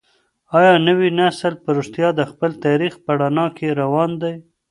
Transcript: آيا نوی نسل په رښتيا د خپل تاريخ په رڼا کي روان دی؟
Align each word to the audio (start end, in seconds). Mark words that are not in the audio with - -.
آيا 0.57 0.73
نوی 0.87 1.09
نسل 1.19 1.53
په 1.63 1.69
رښتيا 1.77 2.09
د 2.15 2.21
خپل 2.31 2.51
تاريخ 2.65 2.93
په 3.05 3.11
رڼا 3.19 3.45
کي 3.57 3.67
روان 3.81 4.11
دی؟ 4.21 4.35